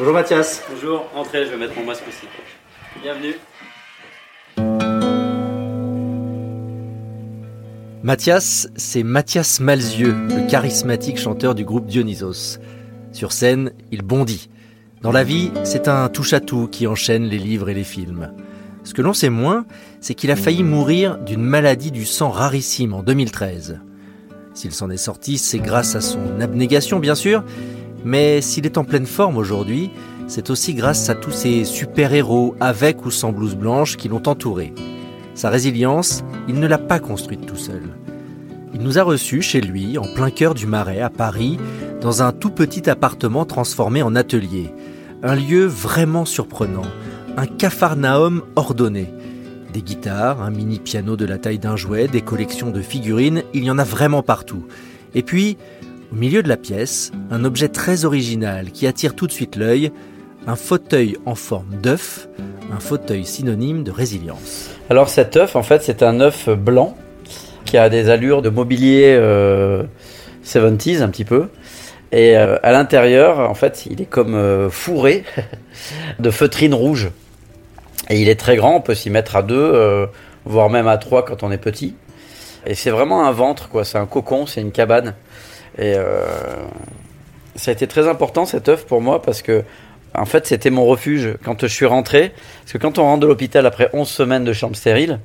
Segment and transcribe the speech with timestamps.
[0.00, 0.62] Bonjour Mathias.
[0.70, 2.26] Bonjour, entrez, je vais mettre mon masque aussi.
[3.02, 3.34] Bienvenue.
[8.02, 12.60] Mathias, c'est Mathias Malzieux, le charismatique chanteur du groupe Dionysos.
[13.12, 14.48] Sur scène, il bondit.
[15.02, 18.32] Dans la vie, c'est un touche-à-tout qui enchaîne les livres et les films.
[18.84, 19.66] Ce que l'on sait moins,
[20.00, 23.80] c'est qu'il a failli mourir d'une maladie du sang rarissime en 2013.
[24.54, 27.44] S'il s'en est sorti, c'est grâce à son abnégation, bien sûr,
[28.04, 29.90] mais s'il est en pleine forme aujourd'hui,
[30.26, 34.72] c'est aussi grâce à tous ces super-héros avec ou sans blouse blanche qui l'ont entouré.
[35.34, 37.82] Sa résilience, il ne l'a pas construite tout seul.
[38.74, 41.58] Il nous a reçus chez lui, en plein cœur du Marais, à Paris,
[42.00, 44.72] dans un tout petit appartement transformé en atelier.
[45.22, 46.86] Un lieu vraiment surprenant,
[47.36, 49.12] un capharnaüm ordonné.
[49.72, 53.64] Des guitares, un mini piano de la taille d'un jouet, des collections de figurines, il
[53.64, 54.64] y en a vraiment partout.
[55.14, 55.56] Et puis,
[56.12, 59.92] au milieu de la pièce, un objet très original qui attire tout de suite l'œil,
[60.46, 62.28] un fauteuil en forme d'œuf,
[62.72, 64.70] un fauteuil synonyme de résilience.
[64.88, 66.96] Alors cet œuf, en fait, c'est un œuf blanc
[67.64, 69.16] qui a des allures de mobilier
[70.44, 71.48] 70s euh, un petit peu.
[72.12, 75.24] Et euh, à l'intérieur, en fait, il est comme euh, fourré
[76.18, 77.10] de feutrine rouge.
[78.08, 80.08] Et il est très grand, on peut s'y mettre à deux,
[80.44, 81.94] voire même à trois quand on est petit.
[82.66, 83.84] Et c'est vraiment un ventre, quoi.
[83.84, 85.14] C'est un cocon, c'est une cabane.
[85.80, 85.96] Et
[87.56, 89.64] ça a été très important cet œuf pour moi parce que
[90.14, 92.32] en fait, c'était mon refuge quand je suis rentré.
[92.62, 95.20] Parce que quand on rentre de l'hôpital après 11 semaines de chambre stérile,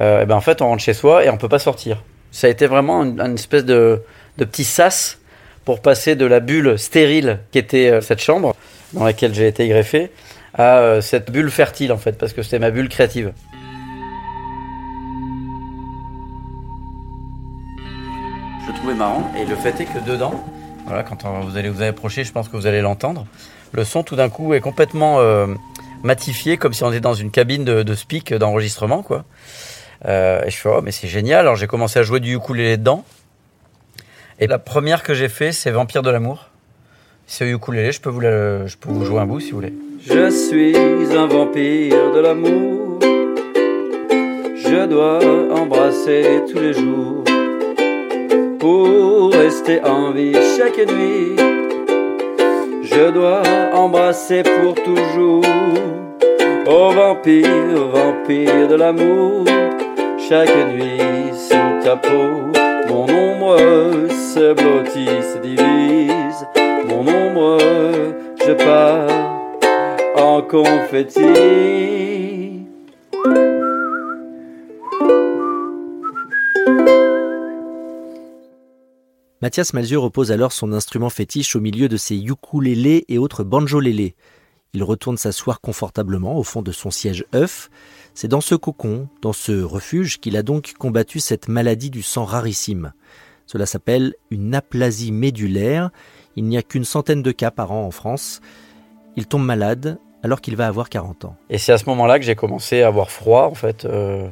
[0.00, 2.02] euh, ben en fait, on rentre chez soi et on peut pas sortir.
[2.30, 4.02] Ça a été vraiment une, espèce de,
[4.36, 5.18] petit sas
[5.64, 8.54] pour passer de la bulle stérile qui était euh, cette chambre
[8.92, 10.10] dans laquelle j'ai été greffé
[10.54, 13.32] à euh, cette bulle fertile en fait, parce que c'était ma bulle créative.
[18.94, 20.32] Marrant et le fait est que dedans,
[20.86, 23.26] voilà, quand vous allez vous approcher, je pense que vous allez l'entendre
[23.72, 25.46] le son tout d'un coup est complètement euh,
[26.02, 29.24] matifié, comme si on était dans une cabine de, speak d'enregistrement, quoi.
[30.06, 31.40] Euh, et je fais, oh, mais c'est génial.
[31.40, 33.04] Alors j'ai commencé à jouer du ukulélé dedans.
[34.38, 36.50] Et la première que j'ai fait, c'est Vampire de l'amour.
[37.26, 39.74] C'est ukulélé, je peux, vous je peux vous jouer un bout si vous voulez.
[40.00, 40.76] Je suis
[41.16, 43.00] un vampire de l'amour.
[44.56, 45.18] Je dois
[45.52, 47.24] embrasser tous les jours
[48.58, 51.36] pour rester en vie chaque nuit
[52.98, 53.42] je dois
[53.74, 55.44] embrasser pour toujours.
[56.66, 59.44] Oh vampire, vampire de l'amour,
[60.28, 62.52] chaque nuit sous ta peau,
[62.88, 63.56] mon ombre
[64.10, 66.46] se blottit, se divise,
[66.88, 67.58] mon ombre,
[68.46, 69.08] je pars
[70.16, 72.07] en confetti.
[79.40, 84.16] Mathias Malzieu repose alors son instrument fétiche au milieu de ses ukulélés et autres banjolélés.
[84.74, 87.70] Il retourne s'asseoir confortablement au fond de son siège œuf.
[88.14, 92.24] C'est dans ce cocon, dans ce refuge, qu'il a donc combattu cette maladie du sang
[92.24, 92.92] rarissime.
[93.46, 95.90] Cela s'appelle une aplasie médulaire.
[96.34, 98.40] Il n'y a qu'une centaine de cas par an en France.
[99.16, 101.36] Il tombe malade alors qu'il va avoir 40 ans.
[101.48, 103.84] Et c'est à ce moment-là que j'ai commencé à avoir froid, en fait.
[103.84, 104.28] Euh,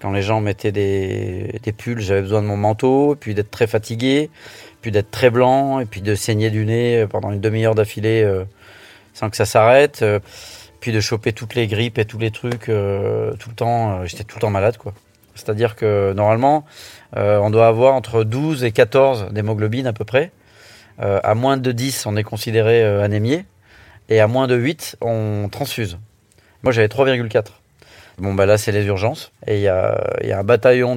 [0.00, 4.30] quand les gens mettaient des, pulls, j'avais besoin de mon manteau, puis d'être très fatigué,
[4.82, 8.44] puis d'être très blanc, et puis de saigner du nez pendant une demi-heure d'affilée euh,
[9.14, 10.20] sans que ça s'arrête, euh,
[10.80, 14.04] puis de choper toutes les grippes et tous les trucs euh, tout le temps.
[14.04, 14.92] J'étais tout le temps malade, quoi.
[15.34, 16.64] C'est-à-dire que normalement,
[17.14, 20.32] on doit avoir entre 12 et 14 d'hémoglobine à peu près.
[20.98, 23.44] à moins de 10, on est considéré anémié.
[24.08, 25.98] Et à moins de 8, on transfuse.
[26.62, 27.48] Moi, j'avais 3,4.
[28.18, 29.30] Bon, bah là, c'est les urgences.
[29.46, 30.96] Et il y a, un bataillon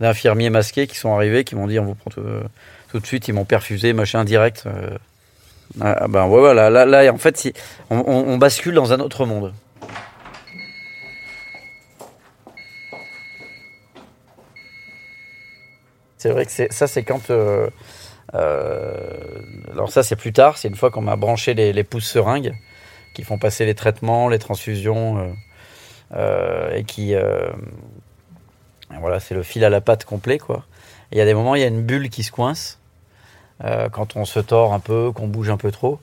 [0.00, 3.32] d'infirmiers masqués qui sont arrivés, qui m'ont dit on vous prend tout, de suite, ils
[3.32, 4.64] m'ont perfusé, machin, direct.
[4.66, 4.98] Euh.
[5.80, 7.52] Ah, ben voilà, là, en fait,
[7.88, 9.54] on, bascule dans un autre monde.
[16.18, 17.30] C'est vrai que ça, c'est quand.
[17.30, 17.68] Euh,
[18.34, 18.92] euh,
[19.72, 22.54] alors, ça, c'est plus tard, c'est une fois qu'on m'a branché les, les pouces seringues
[23.14, 25.34] qui font passer les traitements, les transfusions.
[26.14, 27.14] Et qui
[28.92, 30.64] euh, voilà, c'est le fil à la patte complet quoi.
[31.10, 32.78] Il y a des moments, il y a une bulle qui se coince
[33.64, 36.00] euh, quand on se tord un peu, qu'on bouge un peu trop.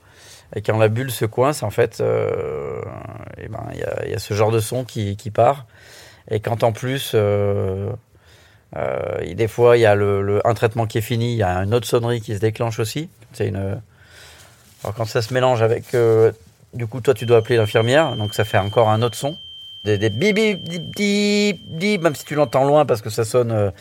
[0.56, 4.52] Et quand la bulle se coince, en fait, et ben, il, y a, ce genre
[4.52, 5.66] de son qui, part.
[6.30, 7.92] Et quand en plus, euh,
[9.24, 11.74] des fois, il y a le, un traitement qui est fini, il y a une
[11.74, 13.10] autre sonnerie qui se déclenche aussi.
[13.34, 13.80] C'est une.
[14.84, 15.96] Alors quand ça se mélange avec,
[16.74, 19.38] du coup, toi, tu dois appeler l'infirmière, donc ça fait encore un autre son
[19.84, 23.72] des, des bip, bip, bip, même si tu l'entends loin parce que ça sonne euh,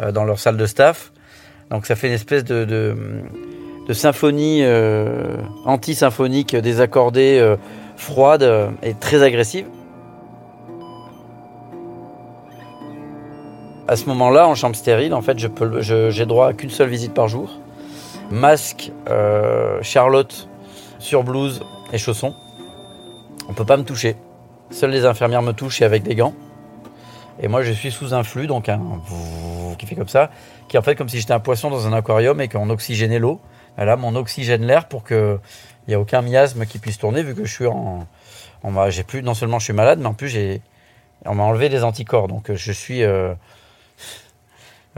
[0.00, 1.12] euh, dans leur salle de staff.
[1.70, 2.96] Donc ça fait une espèce de,
[3.92, 4.62] symphonie
[5.64, 7.56] anti-symphonique, désaccordée,
[7.96, 9.66] froide et très agressive.
[13.88, 17.28] À ce moment-là, en chambre stérile, en fait, j'ai droit à qu'une seule visite par
[17.28, 17.58] jour.
[18.30, 20.46] Masque, euh, Charlotte,
[20.98, 21.62] sur blouse
[21.92, 22.34] et chaussons.
[23.48, 24.16] On peut pas me toucher.
[24.70, 26.34] Seules les infirmières me touchent et avec des gants.
[27.40, 28.80] Et moi, je suis sous un flux, donc un
[29.78, 30.30] qui fait comme ça,
[30.68, 33.18] qui est en fait comme si j'étais un poisson dans un aquarium et qu'on oxygénait
[33.18, 33.40] l'eau.
[33.76, 35.38] Là, mon oxygène l'air pour que
[35.86, 38.06] il n'y a aucun miasme qui puisse tourner, vu que je suis en,
[38.90, 40.60] j'ai plus, non seulement je suis malade, mais en plus j'ai,
[41.24, 43.32] on m'a enlevé des anticorps, donc je suis euh,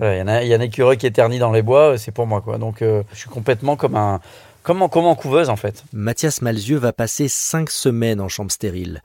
[0.02, 2.40] il y, a, un écureuil qui éternit dans les bois, c'est pour moi.
[2.40, 2.58] quoi.
[2.58, 4.20] Donc euh, je suis complètement comme un,
[4.62, 5.84] comme en, couveuse en fait.
[5.92, 9.02] Mathias Malzieux va passer cinq semaines en chambre stérile.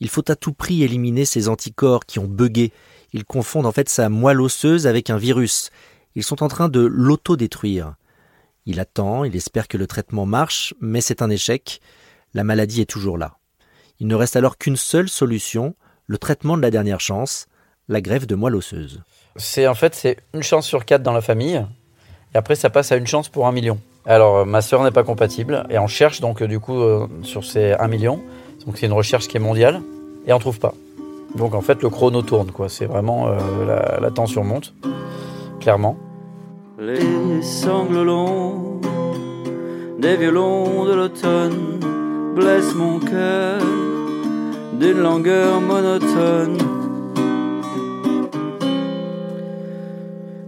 [0.00, 2.72] Il faut à tout prix éliminer ces anticorps qui ont bugué.
[3.12, 5.70] Ils confondent en fait sa moelle osseuse avec un virus.
[6.14, 7.94] Ils sont en train de l'auto-détruire.
[8.66, 11.80] Il attend, il espère que le traitement marche, mais c'est un échec.
[12.34, 13.38] La maladie est toujours là.
[14.00, 15.74] Il ne reste alors qu'une seule solution,
[16.06, 17.46] le traitement de la dernière chance,
[17.88, 19.02] la greffe de moelle osseuse.
[19.36, 21.64] C'est en fait c'est une chance sur quatre dans la famille.
[22.34, 23.80] Et après, ça passe à une chance pour un million.
[24.04, 27.06] Alors, euh, ma sœur n'est pas compatible et on cherche donc euh, du coup euh,
[27.22, 28.22] sur ces 1 million.
[28.68, 29.80] Donc c'est une recherche qui est mondiale
[30.28, 30.74] et on trouve pas.
[31.34, 32.68] Donc en fait, le chrono tourne quoi.
[32.68, 33.28] C'est vraiment
[33.66, 34.74] la, tension monte,
[35.58, 35.96] clairement.
[36.78, 38.80] Les sangles longs
[39.98, 41.80] des violons de l'automne
[42.36, 43.60] blessent mon cœur
[44.78, 46.58] d'une langueur monotone.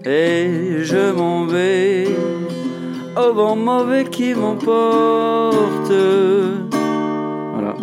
[0.05, 2.09] et je m'en vais
[3.17, 5.93] au vent mauvais qui m'emporte.
[7.55, 7.75] Voilà.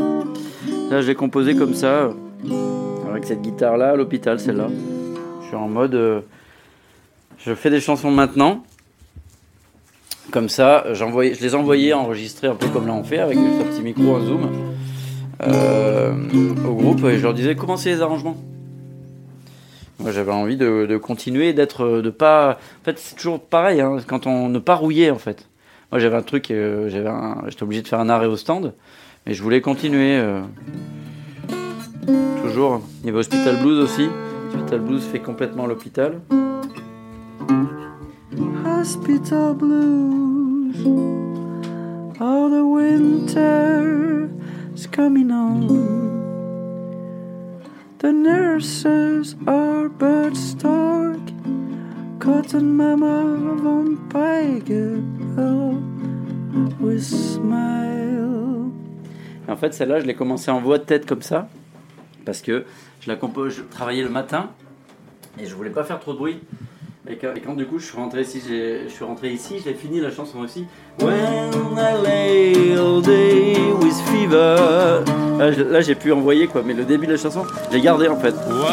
[0.89, 2.12] Là, je l'ai composé comme ça,
[3.10, 4.69] avec cette guitare-là, à l'hôpital, celle-là.
[5.42, 5.95] Je suis en mode.
[5.95, 6.22] Euh,
[7.39, 8.63] je fais des chansons maintenant.
[10.31, 11.04] Comme ça, je
[11.42, 14.50] les envoyais enregistrer un peu comme là on fait, avec un petit micro, un zoom,
[15.44, 16.13] euh,
[16.68, 18.36] au groupe, et je leur disais comment c'est les arrangements?
[20.00, 22.60] Moi, j'avais envie de, continuer, d'être, de pas.
[22.81, 25.48] En fait, c'est toujours pareil, hein, quand on ne pas rouiller, en fait.
[25.92, 26.90] Moi, j'avais un truc, euh,
[27.50, 28.74] j'étais obligé de faire un arrêt au stand,
[29.27, 30.18] mais je voulais continuer.
[30.18, 30.41] Euh,
[32.41, 32.81] toujours.
[33.01, 34.07] Il y avait Hospital Blues aussi.
[34.53, 36.21] Hospital Blues fait complètement l'hôpital.
[38.65, 40.77] Hospital Blues.
[42.19, 44.29] All the winter
[44.74, 45.68] is coming on.
[48.00, 51.19] The nurses are but stark.
[52.19, 55.01] Cotton mama vampire
[56.80, 58.06] with smile.
[59.47, 61.47] En fait, celle-là, je l'ai commencé en voix de tête comme ça.
[62.25, 62.65] Parce que
[62.99, 64.49] je la compose, je travaillais le matin
[65.39, 66.39] et je voulais pas faire trop de bruit.
[67.09, 70.11] Et quand, du coup je suis rentré ici, je suis rentré ici, j'ai fini la
[70.11, 70.65] chanson aussi.
[70.99, 71.15] When
[71.77, 75.05] I lay all day with fever.
[75.39, 78.35] Là, j'ai pu envoyer quoi, mais le début de la chanson, j'ai gardé en fait.
[78.49, 78.65] When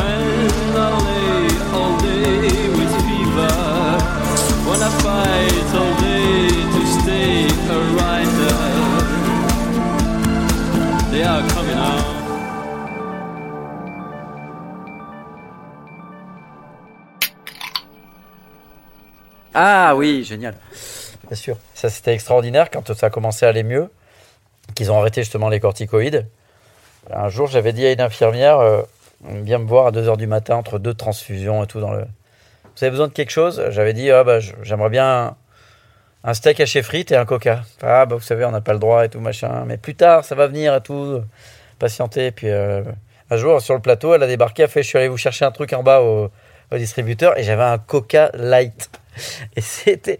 [0.74, 3.54] I lay all day with fever.
[4.66, 8.23] When I fight all day to stay a
[11.24, 12.24] are coming out.
[19.54, 20.54] Ah oui, génial.
[21.28, 21.56] Bien sûr.
[21.74, 23.88] Ça, c'était extraordinaire quand ça a commencé à aller mieux,
[24.74, 26.26] qu'ils ont arrêté justement les corticoïdes.
[27.12, 28.82] Un jour, j'avais dit à une infirmière, euh,
[29.24, 32.00] vient me voir à 2h du matin entre deux transfusions et tout dans le...
[32.00, 33.62] Vous avez besoin de quelque chose?
[33.70, 35.36] J'avais dit, ah bah, j'aimerais bien
[36.24, 37.62] un steak haché frites et un coca.
[37.82, 39.64] Ah bah vous savez, on n'a pas le droit et tout machin.
[39.66, 41.20] Mais plus tard, ça va venir et tout.
[41.78, 42.30] Patienter.
[42.30, 42.82] Puis euh,
[43.30, 45.18] un jour, sur le plateau, elle a débarqué, elle a fait, je suis allé vous
[45.18, 46.30] chercher un truc en bas au,
[46.72, 48.90] distributeur et j'avais un coca light.
[49.54, 50.18] Et c'était,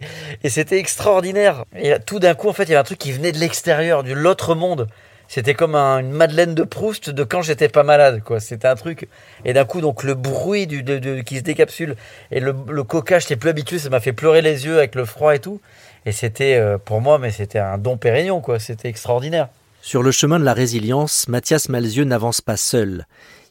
[0.77, 1.65] extraordinaire.
[1.75, 4.03] Et tout d'un coup, en fait, il y avait un truc qui venait de l'extérieur,
[4.03, 4.87] de l'autre monde.
[5.27, 8.39] C'était comme une Madeleine de Proust de quand j'étais pas malade, quoi.
[8.39, 9.09] C'était un truc.
[9.43, 10.83] Et d'un coup, donc, le bruit du,
[11.25, 11.95] qui se décapsule
[12.31, 15.03] et le, le coca, j'étais plus habitué, ça m'a fait pleurer les yeux avec le
[15.03, 15.59] froid et tout.
[16.05, 18.59] Et c'était, euh, pour moi, mais c'était un don pérignon, quoi.
[18.59, 19.49] C'était extraordinaire.
[19.81, 23.05] Sur le chemin de la résilience, Mathias Malzieux n'avance pas seul.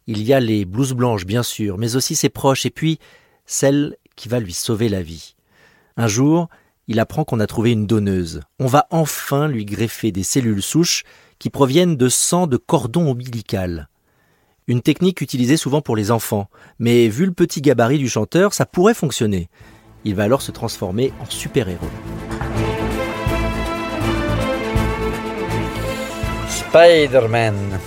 [0.07, 2.99] Il y a les blouses blanches, bien sûr, mais aussi ses proches, et puis
[3.47, 5.35] celle qui va lui sauver la vie.
[5.97, 6.49] Un jour,
[6.89, 8.41] il apprend qu'on a trouvé une donneuse.
[8.59, 11.05] On va enfin lui greffer des cellules souches
[11.39, 13.89] qui proviennent de sang de cordon ombilical.
[14.67, 18.67] Une technique utilisée souvent pour les enfants, mais vu le petit gabarit du chanteur, ça
[18.67, 19.49] pourrait fonctionner.
[20.07, 21.87] Il va alors se transformer en super-héros.
[26.49, 27.81] Spider-Man.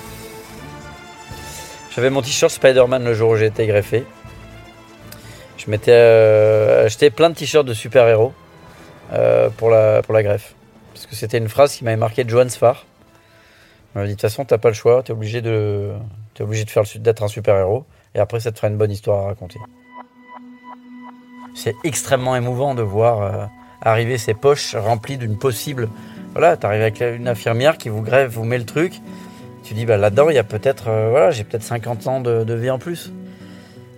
[1.95, 4.03] J'avais mon t-shirt Spider-Man le jour où j'ai été greffé.
[5.57, 8.33] Je m'étais euh, acheté plein de t-shirts de super-héros
[9.13, 10.55] euh, pour, la, pour la greffe.
[10.93, 12.85] Parce que c'était une phrase qui m'avait marqué de Johan Sfar.
[13.93, 15.91] Il m'a dit de toute façon, t'as pas le choix, t'es obligé de,
[16.39, 17.85] es obligé de faire d'être un super héros.
[18.15, 19.59] Et après, ça te fera une bonne histoire à raconter.
[21.57, 23.45] C'est extrêmement émouvant de voir euh,
[23.81, 25.89] arriver ces poches remplies d'une possible.
[26.33, 29.01] Voilà, t'arrives avec une infirmière qui vous grève, vous met le truc.
[29.63, 32.53] Tu dis, bah là-dedans, il y a peut-être, euh, voilà, j'ai peut-être 50 ans de,
[32.53, 33.11] vie en plus.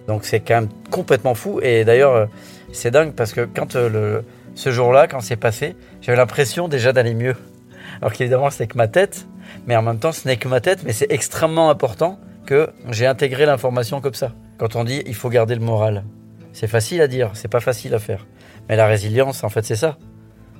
[0.08, 1.60] Donc c'est quand même complètement fou.
[1.62, 2.26] Et d'ailleurs, euh,
[2.72, 7.36] c'est dingue parce que quand ce jour-là, quand c'est passé, j'avais l'impression déjà d'aller mieux.
[8.02, 9.28] Alors qu'évidemment, c'est que ma tête,
[9.68, 13.06] mais en même temps, ce n'est que ma tête, mais c'est extrêmement important que j'ai
[13.06, 14.32] intégré l'information comme ça.
[14.58, 16.06] Quand on dit il faut garder le moral,
[16.54, 18.26] c'est facile à dire, c'est pas facile à faire.
[18.68, 19.98] Mais la résilience, en fait, c'est ça.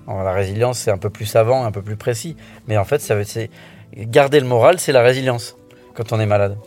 [0.08, 2.36] la résilience, c'est un peu plus savant, un peu plus précis.
[2.68, 3.26] Mais en fait, ça veut,
[3.96, 5.56] garder le moral, c'est la résilience
[5.94, 6.58] quand on est malade.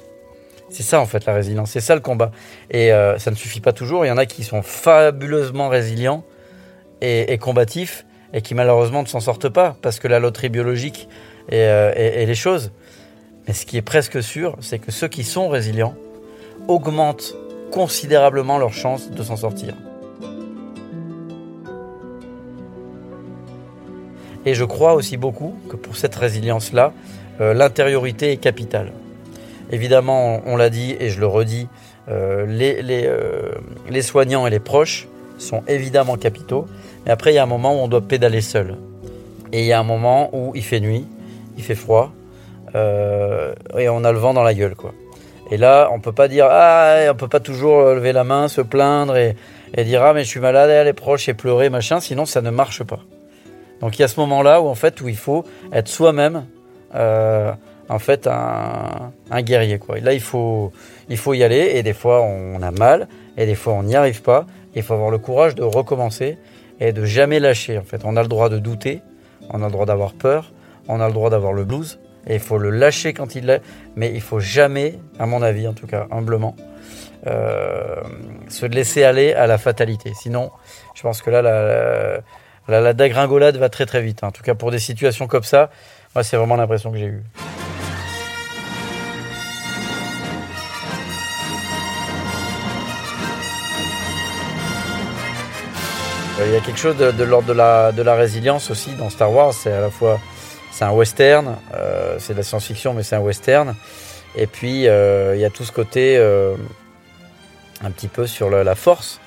[0.70, 2.32] C'est ça en fait la résilience, c'est ça le combat.
[2.70, 4.06] Et euh, ça ne suffit pas toujours.
[4.06, 6.24] Il y en a qui sont fabuleusement résilients
[7.02, 11.08] et, combatifs et qui malheureusement ne s'en sortent pas parce que la loterie biologique
[11.50, 12.72] et, euh, les choses.
[13.46, 15.94] Mais ce qui est presque sûr, c'est que ceux qui sont résilients
[16.68, 17.34] augmentent
[17.72, 19.74] considérablement leurs chances de s'en sortir.
[24.44, 26.92] Et je crois aussi beaucoup que pour cette résilience-là,
[27.40, 28.92] euh, l'intériorité est capitale.
[29.70, 31.68] Évidemment, on, l'a dit et je le redis,
[32.08, 32.82] euh, les,
[33.88, 36.66] les soignants et les proches sont évidemment capitaux,
[37.04, 38.76] mais après, il y a un moment où on doit pédaler seul.
[39.52, 41.06] Et il y a un moment où il fait nuit,
[41.56, 42.12] il fait froid,
[42.74, 44.92] euh, et on a le vent dans la gueule, quoi.
[45.52, 48.62] Et là, on peut pas dire ah, on peut pas toujours lever la main, se
[48.62, 49.36] plaindre et,
[49.84, 52.82] dire ah mais je suis malade, aller proche et pleurer machin, sinon ça ne marche
[52.84, 53.00] pas.
[53.82, 56.46] Donc il y a ce moment-là où en fait où il faut être soi-même,
[56.94, 57.52] euh,
[57.90, 59.98] en fait un, un, guerrier quoi.
[59.98, 60.72] Et là il faut
[61.10, 63.06] il faut y aller et des fois on a mal
[63.36, 64.46] et des fois on n'y arrive pas.
[64.74, 66.38] Il faut avoir le courage de recommencer
[66.80, 67.76] et de jamais lâcher.
[67.76, 69.02] En fait, on a le droit de douter,
[69.50, 70.50] on a le droit d'avoir peur,
[70.88, 73.62] on a le droit d'avoir le blues, et il faut le lâcher quand il l'est,
[73.96, 76.56] mais il faut jamais, à mon avis en tout cas, humblement,
[77.26, 78.00] euh,
[78.48, 80.12] se laisser aller à la fatalité.
[80.14, 80.50] Sinon,
[80.94, 84.24] je pense que là, la, la, dégringolade va très très vite.
[84.24, 85.70] En tout cas, pour des situations comme ça,
[86.14, 87.22] moi, c'est vraiment l'impression que j'ai eue.
[96.40, 99.10] Euh, il y a quelque chose de, l'ordre de la, de la résilience aussi dans
[99.10, 99.52] Star Wars.
[99.52, 100.18] C'est à la fois
[100.72, 103.76] c'est un western, euh, c'est de la science-fiction, mais c'est un western.
[104.34, 106.16] Et puis euh, il y a tout ce côté
[107.82, 109.20] un petit peu sur la force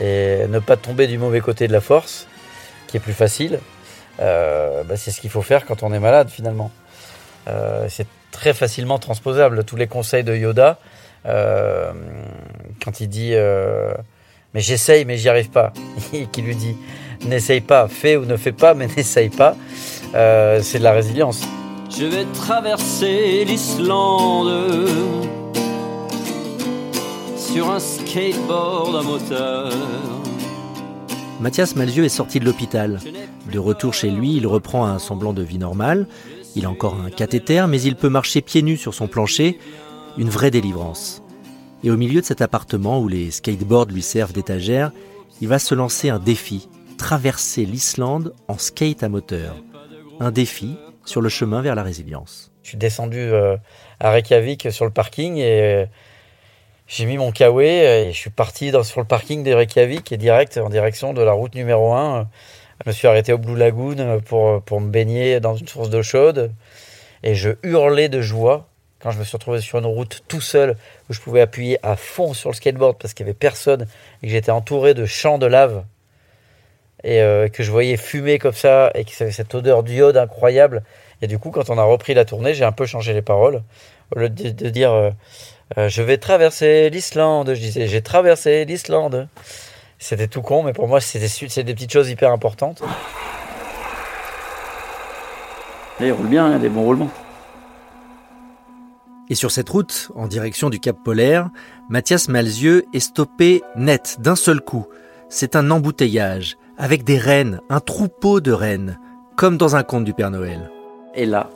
[0.00, 2.26] et ne pas tomber du mauvais côté de la force,
[2.88, 3.60] qui est plus facile.
[4.18, 6.70] Bah, c'est ce qu'il faut faire quand on est malade finalement.
[7.88, 9.64] c'est très facilement transposable.
[9.64, 10.78] Tous les conseils de Yoda,
[11.24, 13.34] quand il dit
[14.54, 15.72] mais j'essaye, mais j'y arrive pas.
[16.32, 16.76] Qui lui dit
[17.24, 19.56] n'essaye pas, fais ou ne fais pas, mais n'essaye pas.
[20.14, 21.40] Euh, c'est de la résilience.
[21.90, 24.88] Je vais traverser l'Islande
[27.36, 29.72] sur un skateboard à moteur.
[31.40, 33.00] Mathias Malzieu est sorti de l'hôpital.
[33.50, 36.06] De retour chez lui, il reprend un semblant de vie normale.
[36.54, 39.58] Il a encore un cathéter, mais il peut marcher pieds nus sur son plancher.
[40.18, 41.22] Une vraie délivrance.
[41.84, 44.92] Et au milieu de cet appartement où les skateboards lui servent d'étagère,
[45.40, 49.56] il va se lancer un défi, traverser l'Islande en skate à moteur.
[50.20, 52.50] Un défi sur le chemin vers la résilience.
[52.62, 53.56] Je suis descendu euh,
[54.00, 55.86] à Reykjavik sur le parking et euh,
[56.86, 60.58] j'ai mis mon kawaii et je suis parti sur le parking de Reykjavik et direct
[60.58, 62.28] en direction de la route numéro 1.
[62.84, 66.02] Je me suis arrêté au Blue Lagoon pour, pour me baigner dans une source d'eau
[66.02, 66.52] chaude
[67.22, 68.68] et je hurlais de joie
[69.00, 70.76] quand je me suis retrouvé sur une route tout seul
[71.08, 73.86] où je pouvais appuyer à fond sur le skateboard parce qu'il n'y avait personne
[74.22, 75.84] et que j'étais entouré de champs de lave
[77.04, 80.16] et euh, que je voyais fumer comme ça et que ça avait cette odeur d'iode
[80.16, 80.82] incroyable.
[81.20, 83.62] Et du coup, quand on a repris la tournée, j'ai un peu changé les paroles.
[84.14, 85.10] Au lieu de, dire euh,
[85.78, 89.28] euh, je vais traverser l'Islande, je disais j'ai traversé l'Islande.
[89.98, 92.82] C'était tout con, mais pour moi, c'est des, des petites choses hyper importantes.
[96.00, 97.10] Et il roule bien, il y a des bons roulements.
[99.30, 101.48] Et sur cette route, en direction du Cap Polaire,
[101.88, 104.86] Mathias Malzieux est stoppé net d'un seul coup.
[105.28, 108.98] C'est un embouteillage, avec des rennes, un troupeau de rennes,
[109.36, 110.68] comme dans un conte du Père Noël.
[111.14, 111.48] Et là,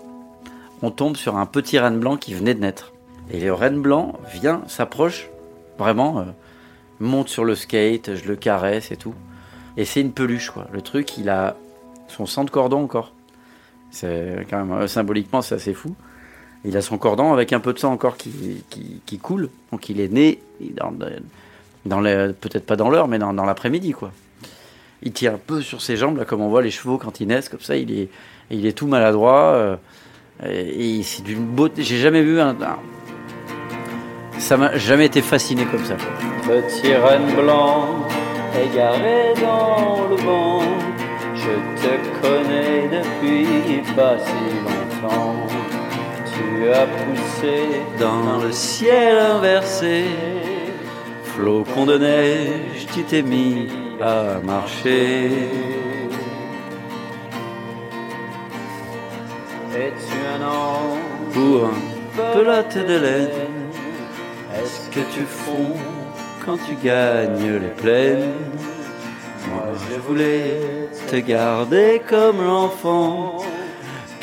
[0.82, 2.92] on tombe sur un petit renne blanc qui venait de naître.
[3.32, 5.28] Et le renne blanc vient, s'approche,
[5.80, 6.24] vraiment, euh,
[7.00, 9.14] monte sur le skate, je le caresse et tout.
[9.76, 10.68] Et c'est une peluche, quoi.
[10.72, 11.56] Le truc, il a
[12.06, 13.12] son sang de cordon encore.
[13.90, 15.96] C'est quand même, euh, symboliquement, c'est assez fou.
[16.64, 19.50] Il a son cordon avec un peu de sang encore qui, coule.
[19.72, 20.40] Donc il est né
[20.70, 20.92] dans
[21.82, 24.12] peut-être pas dans l'heure, mais dans, l'après-midi, quoi.
[25.06, 27.28] Il tient un peu sur ses jambes, là, comme on voit les chevaux quand ils
[27.28, 28.08] naissent, comme ça, il est,
[28.50, 29.54] il est tout maladroit.
[29.54, 29.76] euh,
[30.44, 31.82] et c'est d'une beauté.
[31.82, 32.56] J'ai jamais vu un.
[34.36, 35.94] ça m'a jamais été fasciné comme ça.
[36.42, 38.04] Petit renne blanc,
[38.60, 40.62] égaré dans le vent,
[41.34, 45.36] je te connais depuis pas si longtemps.
[46.34, 50.04] Tu as poussé Dans le ciel inversé,
[51.22, 53.68] flocon de neige, tu t'es mis
[54.00, 55.30] à marcher.
[59.74, 63.30] Es-tu un ange Pour un pelote de laine,
[64.54, 65.76] est-ce que tu fonds
[66.44, 68.32] quand tu gagnes les plaines?
[69.48, 70.60] Moi je voulais
[71.10, 73.38] te garder comme l'enfant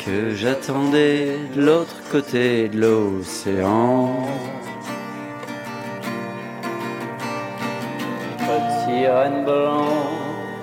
[0.04, 4.10] que j'attendais de l'autre côté de l'océan.
[9.14, 9.86] Petit renne blanc,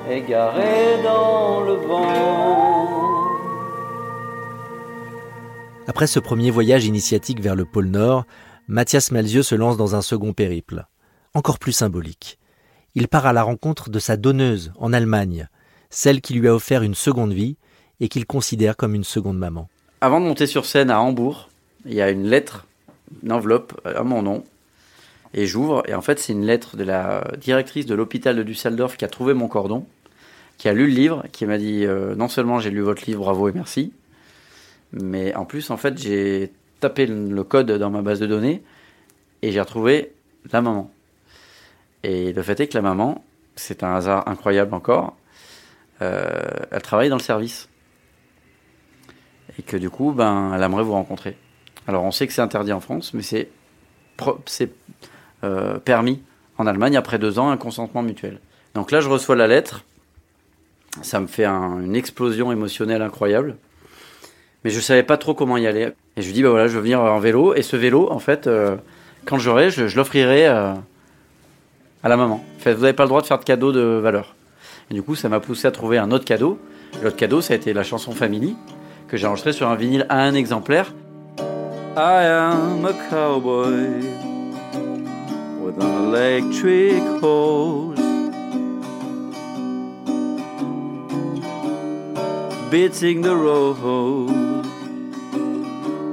[0.09, 3.29] égaré dans le vent.
[5.87, 8.25] Après ce premier voyage initiatique vers le pôle Nord,
[8.67, 10.85] Mathias Malzieu se lance dans un second périple,
[11.33, 12.39] encore plus symbolique.
[12.93, 15.47] Il part à la rencontre de sa donneuse en Allemagne,
[15.89, 17.55] celle qui lui a offert une seconde vie
[18.01, 19.69] et qu'il considère comme une seconde maman.
[20.01, 21.49] Avant de monter sur scène à Hambourg,
[21.85, 22.67] il y a une lettre,
[23.23, 24.43] une enveloppe à mon nom.
[25.33, 28.97] Et j'ouvre, et en fait, c'est une lettre de la directrice de l'hôpital de Düsseldorf
[28.97, 29.85] qui a trouvé mon cordon,
[30.57, 33.21] qui a lu le livre, qui m'a dit euh, non seulement j'ai lu votre livre,
[33.21, 33.93] bravo et merci,
[34.91, 38.61] mais en plus, en fait, j'ai tapé le code dans ma base de données
[39.41, 40.11] et j'ai retrouvé
[40.51, 40.91] la maman.
[42.03, 43.23] Et le fait est que la maman,
[43.55, 45.15] c'est un hasard incroyable encore,
[46.01, 47.69] euh, elle travaille dans le service
[49.57, 51.37] et que du coup, ben, elle aimerait vous rencontrer.
[51.87, 53.49] Alors, on sait que c'est interdit en France, mais c'est
[55.43, 56.21] euh, permis
[56.57, 58.39] en Allemagne après deux ans un consentement mutuel.
[58.75, 59.83] Donc là, je reçois la lettre.
[61.01, 63.55] Ça me fait un- une explosion émotionnelle incroyable.
[64.63, 65.91] Mais je savais pas trop comment y aller.
[66.17, 67.55] Et je lui dis, bah voilà, je veux venir en vélo.
[67.55, 68.75] Et ce vélo, en fait, euh,
[69.25, 70.73] quand j'aurai, je, je l'offrirai euh,
[72.03, 72.43] à la maman.
[72.57, 74.35] En fait, vous n'avez pas le droit de faire de cadeau de valeur.
[74.89, 76.59] Et du coup, ça m'a poussé à trouver un autre cadeau.
[77.01, 78.55] L'autre cadeau, ça a été la chanson Family,
[79.07, 80.93] que j'ai enregistrée sur un vinyle à un exemplaire.
[81.97, 84.30] I am a cowboy
[85.75, 87.99] with an electric horse.
[92.69, 93.75] Beating the road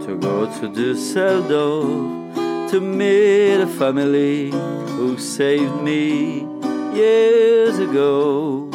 [0.05, 6.47] to go to Düsseldorf to meet a family who saved me
[6.95, 8.69] years ago.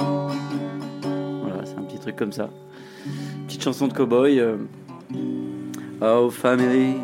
[1.43, 2.49] Voilà, c'est un petit truc comme ça.
[3.47, 4.39] Petite chanson de cowboy.
[4.39, 4.57] euh,
[6.01, 6.95] Oh, family.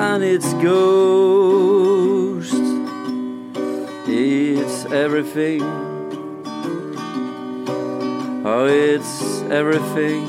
[0.00, 2.54] And its ghost.
[4.06, 5.60] It's everything.
[8.44, 10.22] Oh, it's everything.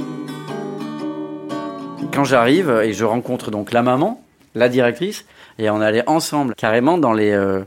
[2.12, 4.24] Quand j'arrive et je rencontre donc la maman,
[4.56, 5.26] la directrice,
[5.60, 7.62] et on allait ensemble carrément dans les euh,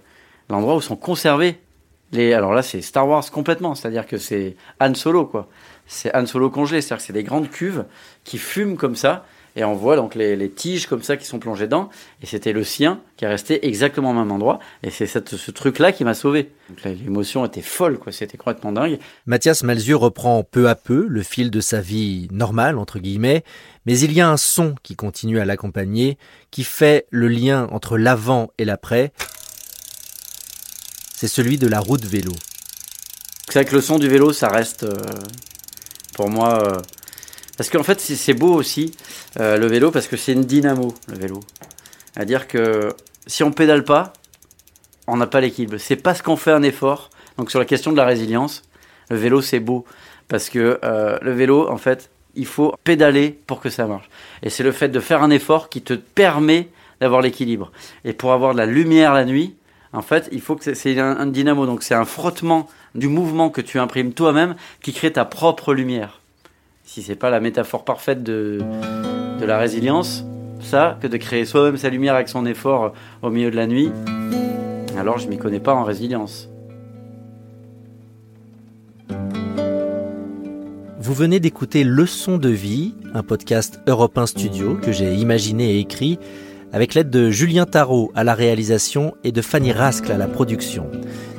[0.50, 1.60] l'endroit où sont conservés
[2.10, 2.32] les.
[2.32, 5.46] Alors là, c'est Star Wars complètement, c'est-à-dire que c'est Han Solo quoi.
[5.86, 7.84] C'est Han Solo congelé, c'est-à-dire que c'est des grandes cuves
[8.24, 11.38] qui fument comme ça, et on voit donc les, les tiges comme ça qui sont
[11.38, 11.90] plongées dedans,
[12.22, 15.92] et c'était le sien qui est resté exactement au même endroit, et c'est ce truc-là
[15.92, 16.50] qui m'a sauvé.
[16.84, 18.98] L'émotion était folle, quoi, c'était complètement dingue.
[19.26, 23.44] Mathias Malzieu reprend peu à peu le fil de sa vie normale, entre guillemets,
[23.84, 26.16] mais il y a un son qui continue à l'accompagner,
[26.50, 29.12] qui fait le lien entre l'avant et l'après.
[31.14, 32.32] C'est celui de la route vélo.
[33.48, 34.96] C'est vrai que le son du vélo, ça reste euh,
[36.14, 36.62] pour moi.
[36.62, 36.80] euh,
[37.56, 38.92] parce qu'en fait, c'est beau aussi
[39.38, 41.40] euh, le vélo parce que c'est une dynamo, le vélo.
[42.14, 42.94] C'est-à-dire que
[43.26, 44.12] si on pédale pas,
[45.06, 45.76] on n'a pas l'équilibre.
[45.78, 47.10] C'est parce qu'on fait un effort.
[47.38, 48.62] Donc sur la question de la résilience,
[49.10, 49.84] le vélo c'est beau
[50.28, 54.08] parce que euh, le vélo, en fait, il faut pédaler pour que ça marche.
[54.42, 56.68] Et c'est le fait de faire un effort qui te permet
[57.00, 57.70] d'avoir l'équilibre.
[58.04, 59.54] Et pour avoir de la lumière la nuit,
[59.92, 61.66] en fait, il faut que c'est- un dynamo.
[61.66, 66.21] Donc c'est un frottement du mouvement que tu imprimes toi-même qui crée ta propre lumière.
[66.84, 68.58] Si c'est pas la métaphore parfaite de,
[69.40, 70.24] de la résilience,
[70.60, 72.92] ça, que de créer soi-même sa lumière avec son effort
[73.22, 73.90] au milieu de la nuit,
[74.98, 76.48] alors je m'y connais pas en résilience.
[80.98, 85.78] Vous venez d'écouter Leçon de vie, un podcast Europe 1 Studio que j'ai imaginé et
[85.80, 86.18] écrit
[86.72, 90.90] avec l'aide de Julien Tarot à la réalisation et de Fanny Rascle à la production.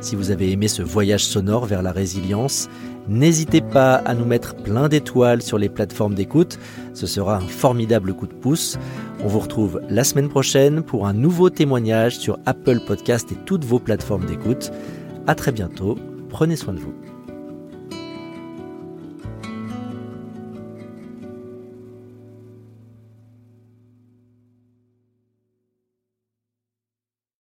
[0.02, 2.70] Si vous avez aimé ce voyage sonore vers la résilience,
[3.08, 6.60] n'hésitez pas à nous mettre plein d'étoiles sur les plateformes d'écoute,
[6.94, 8.78] ce sera un formidable coup de pouce.
[9.24, 13.66] On vous retrouve la semaine prochaine pour un nouveau témoignage sur Apple Podcast et toutes
[13.66, 14.72] vos plateformes d'écoute.
[15.28, 15.98] À très bientôt
[16.34, 17.03] prenez soin de vous.